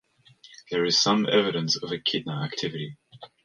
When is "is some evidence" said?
0.83-1.75